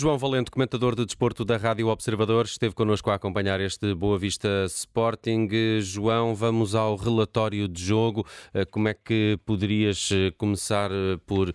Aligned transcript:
João 0.00 0.16
Valente, 0.16 0.50
comentador 0.50 0.96
de 0.96 1.04
desporto 1.04 1.44
da 1.44 1.58
Rádio 1.58 1.88
Observador, 1.88 2.46
esteve 2.46 2.74
connosco 2.74 3.10
a 3.10 3.16
acompanhar 3.16 3.60
este 3.60 3.94
Boa 3.94 4.18
Vista 4.18 4.64
Sporting. 4.64 5.46
João, 5.82 6.34
vamos 6.34 6.74
ao 6.74 6.96
relatório 6.96 7.68
de 7.68 7.84
jogo. 7.84 8.26
Eh, 8.54 8.64
como 8.64 8.88
é 8.88 8.94
que 8.94 9.38
poderias 9.44 10.08
eh, 10.10 10.30
começar 10.38 10.90
eh, 10.90 11.18
por 11.26 11.52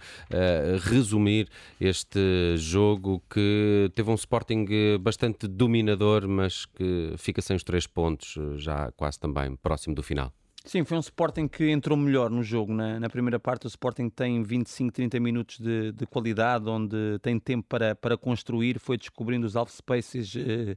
resumir 0.83 1.49
este 1.81 2.55
jogo 2.55 3.19
que 3.27 3.89
teve 3.95 4.11
um 4.11 4.13
Sporting 4.13 4.67
bastante 4.99 5.47
dominador, 5.47 6.27
mas 6.27 6.67
que 6.67 7.15
fica 7.17 7.41
sem 7.41 7.55
os 7.55 7.63
três 7.63 7.87
pontos, 7.87 8.37
já 8.57 8.91
quase 8.91 9.19
também 9.19 9.55
próximo 9.55 9.95
do 9.95 10.03
final? 10.03 10.31
Sim, 10.65 10.83
foi 10.83 10.97
um 10.97 10.99
Sporting 10.99 11.47
que 11.47 11.69
entrou 11.69 11.95
melhor 11.95 12.31
no 12.31 12.41
jogo. 12.41 12.73
Na, 12.73 12.99
na 12.99 13.07
primeira 13.07 13.39
parte, 13.39 13.65
o 13.65 13.67
Sporting 13.67 14.09
tem 14.09 14.41
25, 14.41 14.91
30 14.91 15.19
minutos 15.19 15.59
de, 15.59 15.91
de, 15.91 16.07
qualidade, 16.07 16.67
onde 16.67 17.19
tem 17.21 17.39
tempo 17.39 17.67
para, 17.69 17.95
para 17.95 18.17
construir, 18.17 18.79
foi 18.79 18.97
descobrindo 18.97 19.45
os 19.45 19.55
half 19.55 19.69
spaces. 19.69 20.35
Eh, 20.35 20.75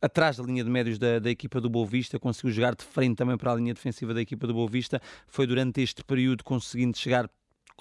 atrás 0.00 0.38
da 0.38 0.44
linha 0.44 0.64
de 0.64 0.70
médios 0.70 0.98
da, 0.98 1.18
da, 1.18 1.30
equipa 1.30 1.60
do 1.60 1.68
Boa 1.68 1.86
Vista, 1.86 2.18
conseguiu 2.18 2.50
jogar 2.52 2.74
de 2.74 2.82
frente 2.84 3.16
também 3.16 3.36
para 3.36 3.52
a 3.52 3.54
linha 3.54 3.74
defensiva 3.74 4.14
da 4.14 4.20
equipa 4.20 4.46
do 4.46 4.54
Boa 4.54 4.68
Vista, 4.68 5.00
foi 5.26 5.46
durante 5.46 5.82
este 5.82 6.02
período 6.02 6.42
conseguindo 6.42 6.96
chegar 6.96 7.28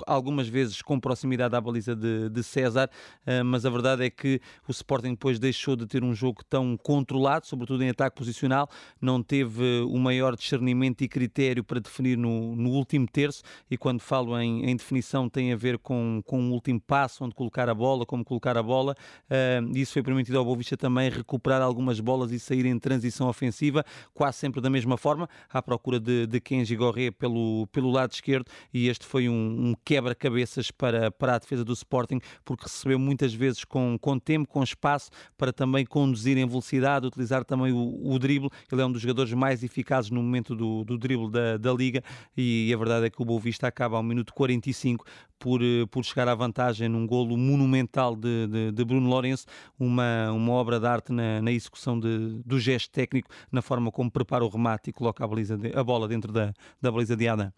algumas 0.07 0.47
vezes 0.47 0.81
com 0.81 0.99
proximidade 0.99 1.55
à 1.55 1.61
baliza 1.61 1.95
de, 1.95 2.29
de 2.29 2.43
César, 2.43 2.89
uh, 3.25 3.43
mas 3.45 3.65
a 3.65 3.69
verdade 3.69 4.05
é 4.05 4.09
que 4.09 4.41
o 4.67 4.71
Sporting 4.71 5.11
depois 5.11 5.39
deixou 5.39 5.75
de 5.75 5.85
ter 5.85 6.03
um 6.03 6.13
jogo 6.13 6.43
tão 6.49 6.77
controlado, 6.77 7.45
sobretudo 7.47 7.83
em 7.83 7.89
ataque 7.89 8.15
posicional, 8.15 8.69
não 9.01 9.21
teve 9.21 9.81
o 9.81 9.97
maior 9.97 10.35
discernimento 10.35 11.01
e 11.01 11.07
critério 11.07 11.63
para 11.63 11.79
definir 11.79 12.17
no, 12.17 12.55
no 12.55 12.69
último 12.69 13.07
terço, 13.07 13.43
e 13.69 13.77
quando 13.77 14.01
falo 14.01 14.39
em, 14.39 14.65
em, 14.65 14.75
definição 14.75 15.29
tem 15.29 15.53
a 15.53 15.55
ver 15.55 15.77
com, 15.77 16.21
com 16.25 16.49
o 16.49 16.51
último 16.51 16.79
passo, 16.79 17.23
onde 17.23 17.35
colocar 17.35 17.69
a 17.69 17.73
bola, 17.73 18.05
como 18.05 18.23
colocar 18.23 18.57
a 18.57 18.63
bola, 18.63 18.95
uh, 19.29 19.77
isso 19.77 19.93
foi 19.93 20.03
permitido 20.03 20.37
ao 20.37 20.45
Boavista 20.45 20.77
também 20.77 21.09
recuperar 21.09 21.61
algumas 21.61 21.99
bolas 21.99 22.31
e 22.31 22.39
sair 22.39 22.65
em 22.65 22.77
transição 22.79 23.27
ofensiva, 23.27 23.85
quase 24.13 24.37
sempre 24.37 24.61
da 24.61 24.69
mesma 24.69 24.97
forma, 24.97 25.29
à 25.49 25.61
procura 25.61 25.99
de, 25.99 26.25
de 26.27 26.39
Kenji 26.39 26.75
Gorré 26.75 27.11
pelo, 27.11 27.67
pelo 27.67 27.91
lado 27.91 28.11
esquerdo, 28.11 28.49
e 28.73 28.87
este 28.87 29.05
foi 29.05 29.29
um, 29.29 29.69
um 29.69 29.73
quebra-cabeças 29.89 30.69
para, 30.69 31.09
para 31.09 31.33
a 31.33 31.39
defesa 31.39 31.65
do 31.65 31.73
Sporting, 31.73 32.21
porque 32.45 32.65
recebeu 32.65 32.99
muitas 32.99 33.33
vezes 33.33 33.65
com, 33.65 33.97
com 33.99 34.19
tempo, 34.19 34.47
com 34.47 34.61
espaço, 34.61 35.09
para 35.35 35.51
também 35.51 35.83
conduzir 35.83 36.37
em 36.37 36.45
velocidade, 36.45 37.07
utilizar 37.07 37.43
também 37.43 37.73
o, 37.73 37.99
o 38.03 38.19
drible. 38.19 38.51
Ele 38.71 38.83
é 38.83 38.85
um 38.85 38.91
dos 38.91 39.01
jogadores 39.01 39.33
mais 39.33 39.63
eficazes 39.63 40.11
no 40.11 40.21
momento 40.21 40.55
do, 40.55 40.83
do 40.83 40.95
drible 40.95 41.31
da, 41.31 41.57
da 41.57 41.73
Liga 41.73 42.03
e 42.37 42.71
a 42.71 42.77
verdade 42.77 43.07
é 43.07 43.09
que 43.09 43.19
o 43.19 43.25
Boa 43.25 43.41
Vista 43.41 43.65
acaba 43.65 43.97
ao 43.97 44.03
minuto 44.03 44.31
45 44.31 45.03
por, 45.39 45.59
eh, 45.63 45.87
por 45.89 46.05
chegar 46.05 46.27
à 46.27 46.35
vantagem 46.35 46.87
num 46.87 47.07
golo 47.07 47.35
monumental 47.35 48.15
de, 48.15 48.45
de, 48.45 48.71
de 48.71 48.85
Bruno 48.85 49.09
Lourenço, 49.09 49.47
uma, 49.79 50.31
uma 50.31 50.53
obra 50.53 50.79
de 50.79 50.85
arte 50.85 51.11
na, 51.11 51.41
na 51.41 51.51
execução 51.51 51.99
de, 51.99 52.43
do 52.45 52.59
gesto 52.59 52.91
técnico, 52.91 53.27
na 53.51 53.63
forma 53.63 53.91
como 53.91 54.11
prepara 54.11 54.45
o 54.45 54.49
remate 54.49 54.91
e 54.91 54.93
coloca 54.93 55.25
a, 55.25 55.27
de, 55.27 55.75
a 55.75 55.83
bola 55.83 56.07
dentro 56.07 56.31
da, 56.31 56.53
da 56.79 56.91
baliza 56.91 57.15
de 57.15 57.27
Adam. 57.27 57.51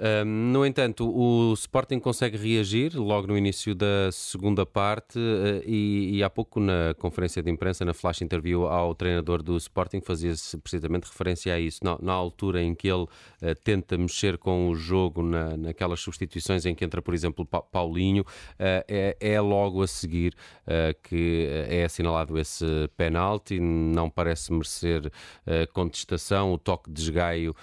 Um, 0.00 0.52
no 0.52 0.64
entanto, 0.64 1.08
o 1.08 1.52
Sporting 1.54 1.98
consegue 1.98 2.36
reagir 2.36 2.96
logo 2.96 3.26
no 3.26 3.36
início 3.36 3.74
da 3.74 4.10
segunda 4.12 4.64
parte 4.64 5.18
uh, 5.18 5.62
e, 5.66 6.16
e, 6.16 6.22
há 6.22 6.30
pouco 6.30 6.60
na 6.60 6.94
conferência 6.98 7.42
de 7.42 7.50
imprensa, 7.50 7.84
na 7.84 7.92
flash 7.92 8.22
interview 8.22 8.66
ao 8.66 8.94
treinador 8.94 9.42
do 9.42 9.56
Sporting, 9.56 10.00
fazia-se 10.00 10.56
precisamente 10.58 11.04
referência 11.04 11.52
a 11.52 11.58
isso. 11.58 11.80
Na, 11.82 11.98
na 12.00 12.12
altura 12.12 12.62
em 12.62 12.74
que 12.76 12.86
ele 12.86 13.02
uh, 13.02 13.08
tenta 13.64 13.98
mexer 13.98 14.38
com 14.38 14.68
o 14.68 14.74
jogo, 14.76 15.20
na, 15.20 15.56
naquelas 15.56 15.98
substituições 15.98 16.64
em 16.64 16.74
que 16.76 16.84
entra, 16.84 17.02
por 17.02 17.12
exemplo, 17.12 17.44
pa 17.44 17.60
Paulinho, 17.60 18.22
uh, 18.22 18.84
é, 18.86 19.16
é, 19.20 19.40
logo 19.40 19.82
a 19.82 19.86
seguir 19.86 20.34
que 21.02 21.48
é 21.68 21.84
assinalado 21.84 22.38
esse 22.38 22.64
penalti. 22.96 23.58
Não 23.58 24.10
parece 24.10 24.52
merecer 24.52 25.10
contestação, 25.72 26.52
o 26.52 26.58
toque 26.58 26.90
de 26.90 27.00
esgaio 27.00 27.54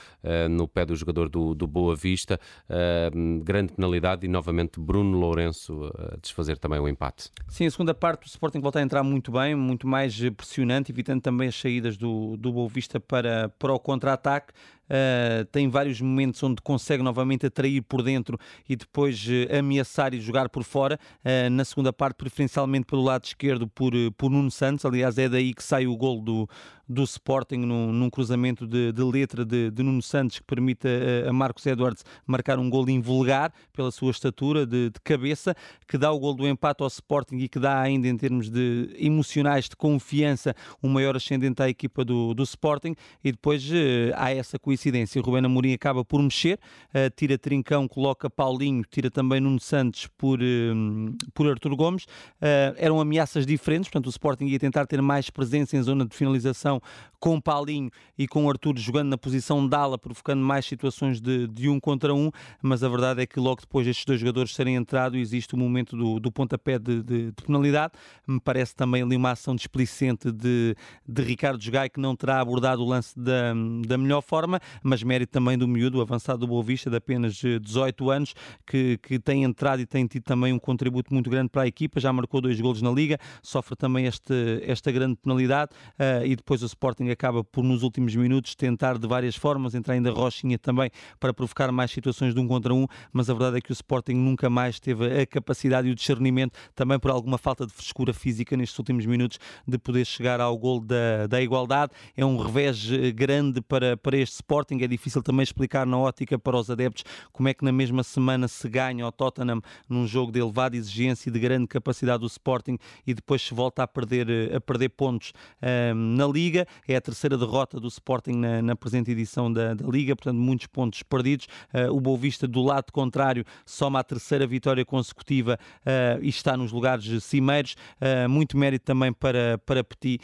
no 0.49 0.67
pé 0.67 0.85
do 0.85 0.95
jogador 0.95 1.29
do, 1.29 1.53
do 1.53 1.67
Boa 1.67 1.95
Vista, 1.95 2.04
uh, 2.13 3.43
grande 3.43 3.73
penalidade 3.73 4.25
e 4.25 4.29
novamente 4.29 4.79
Bruno 4.79 5.17
Lourenço 5.17 5.91
a 5.97 6.17
desfazer 6.17 6.57
também 6.57 6.79
o 6.79 6.87
empate. 6.87 7.29
Sim, 7.47 7.65
a 7.65 7.71
segunda 7.71 7.93
parte 7.93 8.25
o 8.25 8.27
Sporting 8.27 8.59
volta 8.59 8.79
a 8.79 8.81
entrar 8.81 9.03
muito 9.03 9.31
bem, 9.31 9.55
muito 9.55 9.87
mais 9.87 10.17
pressionante, 10.31 10.91
evitando 10.91 11.21
também 11.21 11.47
as 11.47 11.55
saídas 11.55 11.97
do, 11.97 12.37
do 12.37 12.51
Boa 12.51 12.69
Vista 12.69 12.99
para, 12.99 13.49
para 13.57 13.73
o 13.73 13.79
contra-ataque. 13.79 14.53
Uh, 14.85 15.45
tem 15.45 15.67
vários 15.67 15.99
momentos 15.99 16.41
onde 16.43 16.61
consegue 16.61 17.01
novamente 17.01 17.45
atrair 17.45 17.81
por 17.81 18.03
dentro 18.03 18.37
e 18.69 18.75
depois 18.75 19.25
uh, 19.27 19.57
ameaçar 19.57 20.13
e 20.13 20.21
jogar 20.21 20.47
por 20.49 20.63
fora. 20.63 20.99
Uh, 21.23 21.49
na 21.49 21.65
segunda 21.65 21.91
parte, 21.91 22.17
preferencialmente 22.17 22.85
pelo 22.85 23.03
lado 23.03 23.25
esquerdo, 23.25 23.67
por, 23.67 23.93
por 24.15 24.29
Nuno 24.29 24.51
Santos. 24.51 24.85
Aliás, 24.85 25.17
é 25.17 25.27
daí 25.27 25.53
que 25.53 25.63
sai 25.63 25.87
o 25.87 25.97
gol 25.97 26.21
do, 26.21 26.47
do 26.87 27.03
Sporting 27.03 27.57
num, 27.57 27.91
num 27.91 28.09
cruzamento 28.09 28.67
de, 28.67 28.91
de 28.91 29.03
letra 29.03 29.43
de, 29.43 29.71
de, 29.71 29.83
Nuno 29.83 30.03
Santos 30.03 30.37
que 30.37 30.45
permite 30.45 30.87
a, 30.87 31.29
a, 31.29 31.33
Marcos 31.33 31.65
Edwards 31.65 32.03
marcar 32.27 32.59
um 32.59 32.69
gol 32.69 32.87
invulgar 32.89 33.51
pela 33.73 33.91
sua 33.91 34.11
estatura 34.11 34.65
de, 34.67 34.91
de, 34.91 34.99
cabeça, 35.03 35.55
que 35.87 35.97
dá 35.97 36.11
o 36.11 36.19
gol 36.19 36.35
do 36.35 36.47
empate 36.47 36.83
ao 36.83 36.87
Sporting 36.87 37.37
e 37.37 37.49
que 37.49 37.59
dá 37.59 37.81
ainda 37.81 38.07
em 38.07 38.15
termos 38.15 38.49
de 38.51 38.95
emocionais, 38.99 39.67
de 39.67 39.75
confiança, 39.75 40.53
um 40.83 40.89
maior 40.89 41.15
ascendente 41.15 41.61
à 41.63 41.67
equipa 41.67 42.05
do, 42.05 42.35
do 42.35 42.43
Sporting. 42.43 42.95
E 43.23 43.31
depois 43.31 43.67
há 44.15 44.31
essa 44.31 44.59
coisa 44.59 44.74
coincidência, 44.75 45.21
Rubén 45.21 45.45
Amorim 45.45 45.73
acaba 45.73 46.03
por 46.03 46.21
mexer, 46.21 46.59
uh, 46.89 47.09
tira 47.15 47.37
Trincão, 47.37 47.87
coloca 47.87 48.29
Paulinho, 48.29 48.83
tira 48.89 49.09
também 49.09 49.39
Nuno 49.39 49.59
Santos 49.59 50.07
por, 50.17 50.39
uh, 50.41 51.17
por 51.33 51.47
Artur 51.47 51.75
Gomes. 51.75 52.03
Uh, 52.03 52.75
eram 52.77 52.99
ameaças 52.99 53.45
diferentes, 53.45 53.89
portanto 53.89 54.07
o 54.07 54.09
Sporting 54.09 54.45
ia 54.45 54.59
tentar 54.59 54.85
ter 54.85 55.01
mais 55.01 55.29
presença 55.29 55.77
em 55.77 55.81
zona 55.81 56.05
de 56.05 56.15
finalização 56.15 56.81
com 57.19 57.39
Paulinho 57.41 57.89
e 58.17 58.27
com 58.27 58.47
Artur 58.49 58.77
jogando 58.77 59.09
na 59.09 59.17
posição 59.17 59.67
de 59.67 59.75
ala, 59.75 59.97
provocando 59.97 60.41
mais 60.41 60.65
situações 60.65 61.19
de, 61.19 61.47
de 61.47 61.69
um 61.69 61.79
contra 61.79 62.13
um, 62.13 62.29
mas 62.61 62.83
a 62.83 62.89
verdade 62.89 63.21
é 63.21 63.25
que 63.25 63.39
logo 63.39 63.61
depois 63.61 63.85
destes 63.85 64.05
dois 64.05 64.19
jogadores 64.19 64.53
serem 64.53 64.75
entrado 64.75 65.17
existe 65.17 65.55
o 65.55 65.57
momento 65.57 65.95
do, 65.95 66.19
do 66.19 66.31
pontapé 66.31 66.77
de, 66.77 67.01
de, 67.01 67.31
de 67.31 67.43
penalidade. 67.43 67.93
Me 68.27 68.39
parece 68.39 68.75
também 68.75 69.01
ali 69.01 69.15
uma 69.15 69.31
ação 69.31 69.55
displicente 69.55 70.31
de, 70.31 70.75
de 71.07 71.23
Ricardo 71.23 71.61
Jogai 71.61 71.89
que 71.89 71.99
não 71.99 72.15
terá 72.15 72.39
abordado 72.39 72.83
o 72.83 72.85
lance 72.85 73.17
da, 73.17 73.53
da 73.87 73.97
melhor 73.97 74.21
forma 74.21 74.59
mas 74.83 75.03
mérito 75.03 75.31
também 75.31 75.57
do 75.57 75.67
miúdo, 75.67 76.01
avançado 76.01 76.39
do 76.39 76.47
Boa 76.47 76.63
Vista, 76.63 76.89
de 76.89 76.97
apenas 76.97 77.35
18 77.35 78.11
eh, 78.11 78.15
anos, 78.15 78.33
que, 78.65 78.97
que 78.97 79.19
tem 79.19 79.43
entrado 79.43 79.81
e 79.81 79.85
tem 79.85 80.05
tido 80.07 80.23
também 80.23 80.53
um 80.53 80.59
contributo 80.59 81.13
muito 81.13 81.29
grande 81.29 81.49
para 81.49 81.63
a 81.63 81.67
equipa, 81.67 81.99
já 81.99 82.11
marcou 82.11 82.41
dois 82.41 82.59
golos 82.59 82.81
na 82.81 82.91
Liga, 82.91 83.19
sofre 83.41 83.75
também 83.75 84.05
este, 84.05 84.33
esta 84.63 84.91
grande 84.91 85.15
penalidade 85.15 85.71
uh, 85.99 86.25
e 86.25 86.35
depois 86.35 86.63
o 86.63 86.65
Sporting 86.65 87.09
acaba 87.09 87.43
por, 87.43 87.63
nos 87.63 87.83
últimos 87.83 88.15
minutos, 88.15 88.55
tentar 88.55 88.97
de 88.97 89.07
várias 89.07 89.35
formas, 89.35 89.75
entrar 89.75 89.93
ainda 89.93 90.11
Rochinha 90.11 90.57
também 90.57 90.89
para 91.19 91.33
provocar 91.33 91.71
mais 91.71 91.91
situações 91.91 92.33
de 92.33 92.39
um 92.39 92.47
contra 92.47 92.73
um, 92.73 92.87
mas 93.11 93.29
a 93.29 93.33
verdade 93.33 93.57
é 93.57 93.61
que 93.61 93.71
o 93.71 93.73
Sporting 93.73 94.15
nunca 94.15 94.49
mais 94.49 94.79
teve 94.79 95.21
a 95.21 95.25
capacidade 95.25 95.87
e 95.87 95.91
o 95.91 95.95
discernimento, 95.95 96.57
também 96.73 96.99
por 96.99 97.11
alguma 97.11 97.37
falta 97.37 97.65
de 97.65 97.73
frescura 97.73 98.13
física 98.13 98.55
nestes 98.57 98.77
últimos 98.77 99.05
minutos, 99.05 99.39
de 99.67 99.77
poder 99.77 100.05
chegar 100.05 100.39
ao 100.39 100.57
gol 100.57 100.79
da, 100.79 101.27
da 101.27 101.41
igualdade. 101.41 101.91
É 102.15 102.25
um 102.25 102.37
revés 102.37 102.89
eh, 102.91 103.11
grande 103.11 103.61
para, 103.61 103.97
para 103.97 104.17
este 104.17 104.35
Sporting 104.35 104.54
Sporting. 104.55 104.81
É 104.81 104.87
difícil 104.87 105.21
também 105.21 105.43
explicar 105.43 105.85
na 105.85 105.97
ótica 105.97 106.39
para 106.39 106.57
os 106.57 106.69
adeptos 106.69 107.03
como 107.33 107.49
é 107.49 107.53
que 107.53 107.63
na 107.63 107.71
mesma 107.71 108.03
semana 108.03 108.47
se 108.47 108.67
ganha 108.69 109.03
ao 109.03 109.11
Tottenham 109.11 109.61
num 109.89 110.07
jogo 110.07 110.31
de 110.31 110.39
elevada 110.39 110.77
exigência 110.77 111.29
e 111.29 111.31
de 111.31 111.39
grande 111.39 111.67
capacidade 111.67 112.21
do 112.21 112.27
Sporting 112.27 112.77
e 113.05 113.13
depois 113.13 113.41
se 113.41 113.53
volta 113.53 113.83
a 113.83 113.87
perder, 113.87 114.55
a 114.55 114.61
perder 114.61 114.89
pontos 114.89 115.33
um, 115.61 116.15
na 116.15 116.25
Liga. 116.27 116.65
É 116.87 116.95
a 116.95 117.01
terceira 117.01 117.37
derrota 117.37 117.79
do 117.79 117.87
Sporting 117.87 118.33
na, 118.33 118.61
na 118.61 118.75
presente 118.75 119.11
edição 119.11 119.51
da, 119.51 119.73
da, 119.73 119.85
Liga, 119.87 120.15
portanto, 120.15 120.37
muitos 120.37 120.67
pontos 120.67 121.03
perdidos. 121.03 121.47
Uh, 121.73 121.93
o 121.93 121.99
Boa 121.99 122.17
Vista, 122.17 122.47
do 122.47 122.61
lado 122.61 122.91
contrário, 122.93 123.43
soma 123.65 123.99
a 123.99 124.03
terceira 124.03 124.47
vitória 124.47 124.85
consecutiva 124.85 125.59
uh, 125.81 126.23
e 126.23 126.29
está 126.29 126.55
nos 126.55 126.71
lugares 126.71 127.23
cimeiros. 127.23 127.75
Uh, 127.99 128.29
muito 128.29 128.57
mérito 128.57 128.85
também 128.85 129.11
para, 129.11 129.57
para 129.65 129.83
Petit 129.83 130.21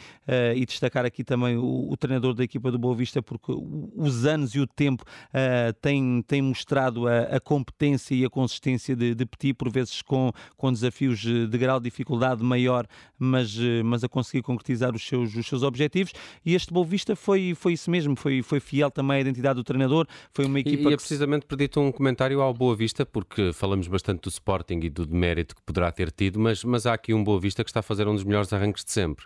e 0.54 0.64
destacar 0.64 1.04
aqui 1.04 1.22
também 1.22 1.56
o, 1.56 1.90
o 1.90 1.96
treinador 1.96 2.34
da 2.34 2.44
equipa 2.44 2.70
do 2.70 2.78
Boa 2.78 2.94
Vista, 2.94 3.20
porque 3.20 3.52
os 3.94 4.21
anos 4.24 4.54
e 4.54 4.60
o 4.60 4.66
tempo 4.66 5.04
uh, 5.04 5.72
tem, 5.80 6.22
tem 6.26 6.42
mostrado 6.42 7.06
a, 7.06 7.36
a, 7.36 7.40
competência 7.40 8.14
e 8.14 8.24
a 8.24 8.30
consistência 8.30 8.94
de, 8.94 9.14
de 9.14 9.26
Petit, 9.26 9.54
por 9.54 9.70
vezes 9.70 10.02
com, 10.02 10.32
com 10.56 10.72
desafios 10.72 11.20
de 11.20 11.58
grau 11.58 11.78
de 11.78 11.84
dificuldade 11.84 12.42
maior, 12.42 12.86
mas, 13.18 13.56
uh, 13.56 13.84
mas 13.84 14.04
a 14.04 14.08
conseguir 14.08 14.42
concretizar 14.42 14.94
os 14.94 15.06
seus, 15.06 15.34
os 15.34 15.46
seus 15.46 15.62
objetivos. 15.62 16.12
E 16.44 16.54
este 16.54 16.72
Boa 16.72 16.86
Vista 16.86 17.14
foi, 17.14 17.54
foi 17.54 17.74
isso 17.74 17.90
mesmo, 17.90 18.16
foi, 18.16 18.42
foi 18.42 18.60
fiel 18.60 18.90
também 18.90 19.18
à 19.18 19.20
identidade 19.20 19.56
do 19.56 19.64
treinador. 19.64 20.06
Foi 20.32 20.44
uma 20.44 20.60
equipa. 20.60 20.88
E, 20.88 20.92
e 20.92 20.94
é 20.94 20.96
precisamente 20.96 21.46
pedir-te 21.46 21.78
um 21.78 21.92
comentário 21.92 22.40
ao 22.40 22.52
Boa 22.52 22.74
Vista, 22.74 23.04
porque 23.04 23.52
falamos 23.52 23.88
bastante 23.88 24.22
do 24.22 24.28
Sporting 24.28 24.80
e 24.82 24.90
do 24.90 25.06
demérito 25.06 25.54
que 25.54 25.62
poderá 25.62 25.90
ter 25.90 26.10
tido, 26.10 26.38
mas, 26.38 26.64
mas 26.64 26.86
há 26.86 26.94
aqui 26.94 27.14
um 27.14 27.22
Boa 27.22 27.40
Vista 27.40 27.62
que 27.62 27.70
está 27.70 27.80
a 27.80 27.82
fazer 27.82 28.08
um 28.08 28.14
dos 28.14 28.24
melhores 28.24 28.52
arranques 28.52 28.84
de 28.84 28.92
sempre. 28.92 29.24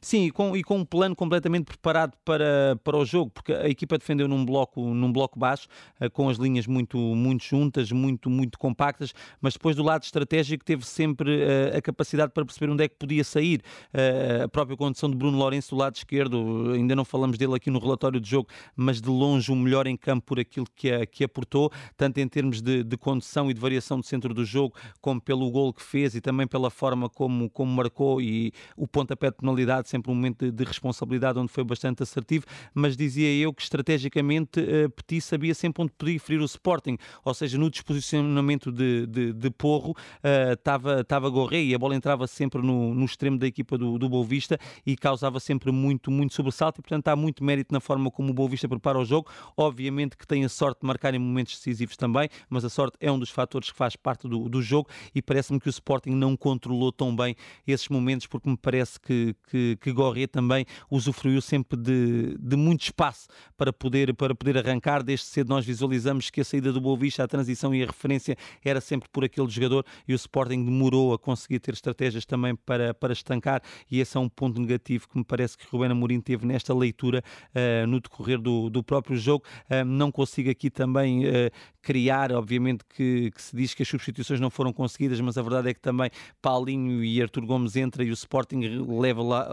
Sim, 0.00 0.26
e 0.26 0.30
com, 0.30 0.56
e 0.56 0.62
com 0.62 0.78
um 0.78 0.84
plano 0.84 1.14
completamente 1.14 1.64
preparado 1.64 2.14
para, 2.24 2.78
para 2.82 2.96
o 2.96 3.04
jogo, 3.04 3.30
porque 3.30 3.52
a 3.52 3.68
equipa 3.68 3.98
defendeu 3.98 4.28
num 4.28 4.44
bloco, 4.44 4.82
num 4.94 5.12
bloco 5.12 5.38
baixo, 5.38 5.68
uh, 6.00 6.10
com 6.10 6.28
as 6.28 6.36
linhas 6.36 6.66
muito, 6.66 6.96
muito 6.98 7.44
juntas, 7.44 7.90
muito, 7.90 8.30
muito 8.30 8.58
compactas, 8.58 9.12
mas 9.40 9.54
depois 9.54 9.76
do 9.76 9.82
lado 9.82 10.02
estratégico 10.02 10.64
teve 10.64 10.86
sempre 10.86 11.42
uh, 11.42 11.76
a 11.76 11.82
capacidade 11.82 12.32
para 12.32 12.44
perceber 12.44 12.72
onde 12.72 12.84
é 12.84 12.88
que 12.88 12.96
podia 12.96 13.24
sair. 13.24 13.62
Uh, 13.92 14.44
a 14.44 14.48
própria 14.48 14.76
condição 14.76 15.10
de 15.10 15.16
Bruno 15.16 15.38
Lourenço 15.38 15.70
do 15.70 15.76
lado 15.76 15.96
esquerdo, 15.96 16.72
ainda 16.74 16.94
não 16.94 17.04
falamos 17.04 17.36
dele 17.38 17.54
aqui 17.54 17.70
no 17.70 17.78
relatório 17.78 18.20
de 18.20 18.28
jogo, 18.28 18.48
mas 18.76 19.00
de 19.00 19.08
longe 19.08 19.50
o 19.50 19.56
melhor 19.56 19.86
em 19.86 19.96
campo 19.96 20.26
por 20.26 20.40
aquilo 20.40 20.66
que, 20.74 20.90
a, 20.90 21.06
que 21.06 21.24
aportou, 21.24 21.70
tanto 21.96 22.18
em 22.18 22.28
termos 22.28 22.60
de, 22.60 22.84
de 22.84 22.96
condução 22.96 23.50
e 23.50 23.54
de 23.54 23.60
variação 23.60 23.98
do 23.98 24.06
centro 24.06 24.32
do 24.32 24.44
jogo, 24.44 24.74
como 25.00 25.20
pelo 25.20 25.50
gol 25.50 25.72
que 25.72 25.82
fez 25.82 26.14
e 26.14 26.20
também 26.20 26.46
pela 26.46 26.70
forma 26.70 27.08
como, 27.08 27.50
como 27.50 27.72
marcou 27.72 28.20
e 28.20 28.52
o 28.76 28.86
pontapé 28.86 29.30
de 29.30 29.36
penalidade, 29.36 29.87
sempre 29.88 30.10
um 30.10 30.14
momento 30.14 30.44
de, 30.44 30.52
de 30.52 30.64
responsabilidade 30.64 31.38
onde 31.38 31.50
foi 31.50 31.64
bastante 31.64 32.02
assertivo, 32.02 32.44
mas 32.74 32.96
dizia 32.96 33.32
eu 33.34 33.52
que 33.52 33.62
estrategicamente 33.62 34.60
uh, 34.60 34.90
Petit 34.90 35.20
sabia 35.20 35.54
sempre 35.54 35.82
onde 35.82 35.92
podia 35.92 36.18
ferir 36.20 36.40
o 36.40 36.44
Sporting, 36.44 36.96
ou 37.24 37.34
seja, 37.34 37.58
no 37.58 37.70
disposicionamento 37.70 38.70
de, 38.70 39.06
de, 39.06 39.32
de 39.32 39.50
Porro 39.50 39.94
estava 40.52 41.00
uh, 41.00 41.04
tava 41.04 41.28
e 41.52 41.74
a 41.74 41.78
bola 41.78 41.94
entrava 41.94 42.26
sempre 42.26 42.60
no, 42.62 42.94
no 42.94 43.04
extremo 43.04 43.38
da 43.38 43.46
equipa 43.46 43.78
do, 43.78 43.98
do 43.98 44.08
Boa 44.08 44.24
Vista 44.24 44.58
e 44.84 44.96
causava 44.96 45.40
sempre 45.40 45.70
muito, 45.70 46.10
muito 46.10 46.34
sobressalto 46.34 46.80
e 46.80 46.82
portanto 46.82 47.08
há 47.08 47.16
muito 47.16 47.42
mérito 47.44 47.72
na 47.72 47.80
forma 47.80 48.10
como 48.10 48.30
o 48.30 48.34
Boa 48.34 48.48
Vista 48.48 48.68
prepara 48.68 48.98
o 48.98 49.04
jogo, 49.04 49.30
obviamente 49.56 50.16
que 50.16 50.26
tem 50.26 50.44
a 50.44 50.48
sorte 50.48 50.80
de 50.80 50.86
marcar 50.86 51.14
em 51.14 51.18
momentos 51.18 51.54
decisivos 51.56 51.96
também, 51.96 52.28
mas 52.48 52.64
a 52.64 52.68
sorte 52.68 52.96
é 53.00 53.10
um 53.10 53.18
dos 53.18 53.30
fatores 53.30 53.70
que 53.70 53.76
faz 53.76 53.96
parte 53.96 54.28
do, 54.28 54.48
do 54.48 54.60
jogo 54.60 54.88
e 55.14 55.22
parece-me 55.22 55.60
que 55.60 55.68
o 55.68 55.70
Sporting 55.70 56.10
não 56.10 56.36
controlou 56.36 56.92
tão 56.92 57.14
bem 57.14 57.34
esses 57.66 57.88
momentos 57.88 58.26
porque 58.26 58.48
me 58.48 58.56
parece 58.56 59.00
que, 59.00 59.34
que, 59.50 59.77
que 59.78 59.92
Gorré 59.92 60.26
também 60.26 60.66
usufruiu 60.90 61.40
sempre 61.40 61.78
de, 61.78 62.36
de 62.38 62.56
muito 62.56 62.82
espaço 62.82 63.28
para 63.56 63.72
poder, 63.72 64.14
para 64.14 64.34
poder 64.34 64.58
arrancar. 64.58 65.02
Desde 65.02 65.26
cedo 65.26 65.48
nós 65.48 65.64
visualizamos 65.64 66.30
que 66.30 66.40
a 66.40 66.44
saída 66.44 66.72
do 66.72 66.80
Boa 66.80 66.96
Vista, 66.96 67.24
a 67.24 67.28
transição 67.28 67.74
e 67.74 67.82
a 67.82 67.86
referência 67.86 68.36
era 68.64 68.80
sempre 68.80 69.08
por 69.10 69.24
aquele 69.24 69.48
jogador 69.48 69.84
e 70.06 70.12
o 70.12 70.16
Sporting 70.16 70.64
demorou 70.64 71.12
a 71.14 71.18
conseguir 71.18 71.60
ter 71.60 71.74
estratégias 71.74 72.24
também 72.24 72.54
para, 72.54 72.92
para 72.94 73.12
estancar 73.12 73.62
e 73.90 74.00
esse 74.00 74.16
é 74.16 74.20
um 74.20 74.28
ponto 74.28 74.60
negativo 74.60 75.08
que 75.08 75.16
me 75.16 75.24
parece 75.24 75.56
que 75.56 75.66
Rubén 75.70 75.90
Amorim 75.90 76.20
teve 76.20 76.46
nesta 76.46 76.74
leitura 76.74 77.22
uh, 77.54 77.86
no 77.86 78.00
decorrer 78.00 78.38
do, 78.38 78.68
do 78.70 78.82
próprio 78.82 79.16
jogo. 79.16 79.44
Uh, 79.70 79.84
não 79.84 80.10
consigo 80.10 80.50
aqui 80.50 80.70
também 80.70 81.26
uh, 81.26 81.50
criar, 81.82 82.32
obviamente 82.32 82.84
que, 82.84 83.30
que, 83.30 83.42
se 83.42 83.56
diz 83.56 83.74
que 83.74 83.82
as 83.82 83.88
substituições 83.88 84.40
não 84.40 84.50
foram 84.50 84.72
conseguidas, 84.72 85.20
mas 85.20 85.38
a 85.38 85.42
verdade 85.42 85.70
é 85.70 85.74
que 85.74 85.80
também 85.80 86.10
Paulinho 86.42 87.02
e 87.02 87.20
Artur 87.22 87.46
Gomes 87.46 87.76
entra 87.76 88.04
e 88.04 88.10
o 88.10 88.12
Sporting 88.12 88.60
leva 88.86 89.22
lá, 89.22 89.48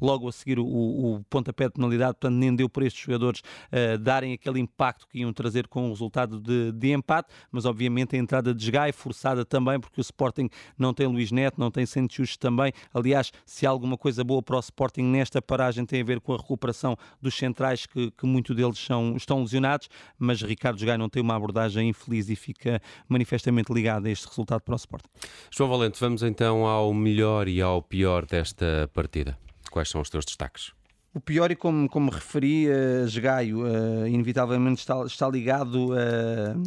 logo 0.00 0.28
a 0.28 0.32
seguir 0.32 0.58
o, 0.58 0.64
o 0.64 1.24
pontapé 1.28 1.66
de 1.66 1.74
penalidade, 1.74 2.14
portanto 2.14 2.34
nem 2.34 2.54
deu 2.54 2.68
para 2.68 2.86
estes 2.86 3.04
jogadores 3.04 3.40
uh, 3.40 3.98
darem 3.98 4.32
aquele 4.32 4.60
impacto 4.60 5.06
que 5.08 5.20
iam 5.20 5.32
trazer 5.32 5.66
com 5.68 5.86
o 5.86 5.90
resultado 5.90 6.40
de, 6.40 6.72
de 6.72 6.92
empate, 6.92 7.28
mas 7.50 7.64
obviamente 7.64 8.16
a 8.16 8.18
entrada 8.18 8.54
de 8.54 8.70
Gai 8.70 8.92
forçada 8.92 9.44
também, 9.44 9.78
porque 9.78 10.00
o 10.00 10.02
Sporting 10.02 10.48
não 10.78 10.94
tem 10.94 11.06
Luís 11.06 11.30
Neto, 11.30 11.58
não 11.58 11.70
tem 11.70 11.86
Santos 11.86 12.36
também. 12.36 12.72
Aliás, 12.92 13.32
se 13.44 13.66
há 13.66 13.70
alguma 13.70 13.96
coisa 13.96 14.24
boa 14.24 14.42
para 14.42 14.56
o 14.56 14.60
Sporting 14.60 15.02
nesta 15.02 15.40
paragem 15.42 15.84
tem 15.84 16.00
a 16.00 16.04
ver 16.04 16.20
com 16.20 16.34
a 16.34 16.36
recuperação 16.36 16.96
dos 17.20 17.34
centrais, 17.34 17.86
que, 17.86 18.10
que 18.10 18.26
muitos 18.26 18.54
deles 18.54 18.78
são, 18.78 19.16
estão 19.16 19.40
lesionados, 19.40 19.88
mas 20.18 20.42
Ricardo 20.42 20.84
Gai 20.84 20.96
não 20.96 21.08
tem 21.08 21.22
uma 21.22 21.34
abordagem 21.34 21.88
infeliz 21.88 22.28
e 22.28 22.36
fica 22.36 22.80
manifestamente 23.08 23.72
ligado 23.72 24.06
a 24.06 24.10
este 24.10 24.26
resultado 24.26 24.60
para 24.62 24.74
o 24.74 24.76
Sporting. 24.76 25.08
João 25.50 25.70
Valente, 25.70 25.98
vamos 26.00 26.22
então 26.22 26.66
ao 26.66 26.92
melhor 26.92 27.48
e 27.48 27.60
ao 27.60 27.82
pior 27.82 28.26
desta 28.26 28.90
partida. 28.92 29.41
Quais 29.72 29.88
são 29.88 30.02
os 30.02 30.10
teus 30.10 30.26
destaques? 30.26 30.70
O 31.14 31.20
pior, 31.20 31.50
e 31.50 31.56
como, 31.56 31.90
como 31.90 32.10
referi, 32.10 32.66
uh, 32.68 33.04
uh, 33.04 34.06
inevitavelmente 34.06 34.80
está, 34.80 35.04
está 35.04 35.28
ligado 35.28 35.90
uh, 35.90 35.94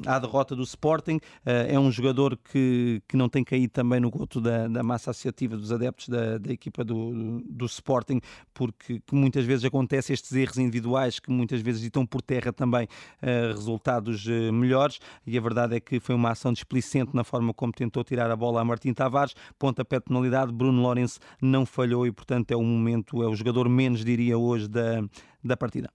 à 0.06 0.20
derrota 0.20 0.56
do 0.56 0.62
Sporting. 0.62 1.16
Uh, 1.16 1.66
é 1.68 1.80
um 1.80 1.92
jogador 1.92 2.38
que, 2.38 3.02
que 3.08 3.18
não 3.18 3.28
tem 3.28 3.44
caído 3.44 3.74
também 3.74 4.00
no 4.00 4.12
goto 4.12 4.40
da, 4.40 4.68
da 4.68 4.84
massa 4.84 5.10
associativa 5.10 5.58
dos 5.58 5.72
adeptos 5.72 6.10
da, 6.10 6.38
da 6.38 6.54
equipa 6.54 6.84
do, 6.84 7.42
do 7.44 7.66
Sporting, 7.66 8.22
porque 8.54 9.02
muitas 9.12 9.46
vezes 9.46 9.66
acontecem 9.66 10.14
estes 10.14 10.32
erros 10.34 10.60
individuais 10.60 11.20
que 11.20 11.32
muitas 11.32 11.60
vezes 11.62 11.82
ditam 11.82 12.06
por 12.06 12.22
terra 12.22 12.54
também 12.54 12.88
resultados 13.22 14.28
melhores. 14.54 15.00
E 15.26 15.38
a 15.38 15.42
verdade 15.42 15.76
é 15.76 15.80
que 15.80 16.00
foi 16.00 16.14
uma 16.14 16.32
ação 16.32 16.54
displicente 16.54 17.16
na 17.16 17.24
forma 17.24 17.52
como 17.54 17.74
tentou 17.74 18.04
tirar 18.04 18.30
a 18.30 18.36
bola 18.36 18.62
a 18.62 18.66
Martim 18.66 18.94
Tavares. 18.94 19.34
Pontapé 19.58 19.98
de 19.98 20.06
penalidade, 20.06 20.52
Bruno 20.54 20.82
Lourenço 20.82 21.20
não 21.42 21.66
falhou 21.66 22.06
e, 22.06 22.12
portanto, 22.12 22.52
é 22.52 22.56
o 22.56 22.64
momento, 22.64 23.24
é 23.24 23.28
o 23.28 23.36
jogador 23.36 23.68
menos, 23.68 24.06
diria 24.06 24.35
hoje 24.36 24.68
da, 24.68 25.04
da 25.44 25.58
partida. 25.58 25.90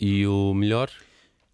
E 0.00 0.26
o 0.26 0.52
melhor? 0.54 0.90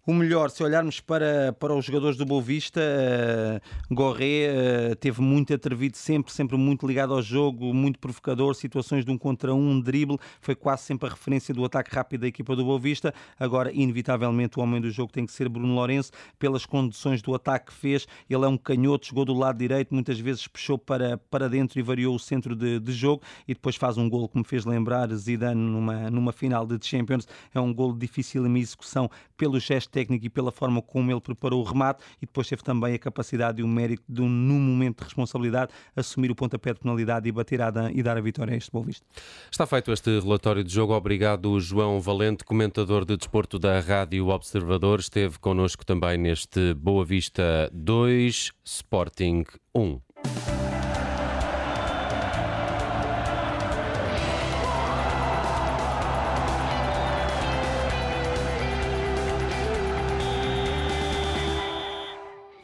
O 0.05 0.13
melhor, 0.13 0.49
se 0.49 0.63
olharmos 0.63 0.99
para, 0.99 1.53
para 1.59 1.73
os 1.75 1.85
jogadores 1.85 2.17
do 2.17 2.25
Boa 2.25 2.41
Vista, 2.41 2.81
uh, 2.81 3.93
Gorré 3.93 4.49
uh, 4.91 4.95
teve 4.95 5.21
muito 5.21 5.53
atrevido 5.53 5.97
sempre, 5.97 6.31
sempre 6.31 6.57
muito 6.57 6.87
ligado 6.87 7.13
ao 7.13 7.21
jogo, 7.21 7.73
muito 7.73 7.99
provocador, 7.99 8.55
situações 8.55 9.05
de 9.05 9.11
um 9.11 9.17
contra 9.17 9.53
um, 9.53 9.71
um 9.71 9.79
drible, 9.79 10.17
foi 10.41 10.55
quase 10.55 10.83
sempre 10.83 11.07
a 11.07 11.11
referência 11.11 11.53
do 11.53 11.63
ataque 11.63 11.93
rápido 11.93 12.21
da 12.21 12.27
equipa 12.27 12.55
do 12.55 12.65
Boa 12.65 12.79
Vista. 12.79 13.13
Agora, 13.39 13.71
inevitavelmente, 13.71 14.57
o 14.57 14.63
homem 14.63 14.81
do 14.81 14.89
jogo 14.89 15.11
tem 15.11 15.25
que 15.25 15.31
ser 15.31 15.47
Bruno 15.47 15.75
Lourenço, 15.75 16.11
pelas 16.39 16.65
condições 16.65 17.21
do 17.21 17.35
ataque 17.35 17.67
que 17.67 17.73
fez. 17.73 18.07
Ele 18.29 18.45
é 18.45 18.47
um 18.47 18.57
canhoto, 18.57 19.05
jogou 19.05 19.25
do 19.25 19.33
lado 19.33 19.59
direito, 19.59 19.93
muitas 19.93 20.19
vezes 20.19 20.47
puxou 20.47 20.77
para, 20.77 21.17
para 21.29 21.47
dentro 21.47 21.77
e 21.77 21.83
variou 21.83 22.15
o 22.15 22.19
centro 22.19 22.55
de, 22.55 22.79
de 22.79 22.91
jogo 22.93 23.21
e 23.47 23.53
depois 23.53 23.75
faz 23.75 23.97
um 23.97 24.09
gol 24.09 24.27
que 24.27 24.37
me 24.37 24.43
fez 24.43 24.65
lembrar 24.65 25.13
Zidane 25.13 25.61
numa, 25.61 26.09
numa 26.09 26.31
final 26.31 26.65
de 26.65 26.83
Champions. 26.83 27.27
É 27.53 27.59
um 27.59 27.73
gol 27.73 27.93
difícil 27.93 28.47
em 28.47 28.57
execução 28.57 29.09
pelo 29.37 29.59
gesto 29.59 29.98
técnico 29.99 30.25
e 30.25 30.29
pela 30.29 30.51
forma 30.51 30.81
como 30.81 31.11
ele 31.11 31.19
preparou 31.19 31.61
o 31.61 31.63
remate 31.63 32.03
e 32.21 32.25
depois 32.25 32.47
teve 32.47 32.63
também 32.63 32.93
a 32.93 32.99
capacidade 32.99 33.59
e 33.59 33.63
o 33.63 33.67
mérito 33.67 34.03
de, 34.07 34.21
num 34.21 34.59
momento 34.59 34.99
de 34.99 35.03
responsabilidade, 35.03 35.71
assumir 35.95 36.31
o 36.31 36.35
pontapé 36.35 36.73
de 36.73 36.79
penalidade 36.79 37.27
e 37.27 37.31
bater 37.31 37.61
a, 37.61 37.71
e 37.93 38.01
dar 38.01 38.17
a 38.17 38.21
vitória 38.21 38.53
a 38.53 38.57
este 38.57 38.71
Boa 38.71 38.85
Vista. 38.85 39.05
Está 39.51 39.65
feito 39.65 39.91
este 39.91 40.19
relatório 40.19 40.63
de 40.63 40.73
jogo. 40.73 40.93
Obrigado, 40.93 41.59
João 41.59 41.99
Valente, 41.99 42.45
comentador 42.45 43.03
de 43.03 43.17
desporto 43.17 43.59
da 43.59 43.79
Rádio 43.79 44.27
Observador. 44.27 44.99
Esteve 44.99 45.37
connosco 45.39 45.85
também 45.85 46.17
neste 46.17 46.73
Boa 46.75 47.03
Vista 47.03 47.69
2, 47.73 48.51
Sporting 48.63 49.43
1. 49.75 49.99